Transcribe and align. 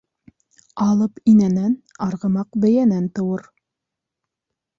Алып 0.85 1.21
инәнән, 1.33 1.75
арғымаҡ 2.07 2.59
бейәнән 2.65 3.07
тыуыр. 3.21 3.45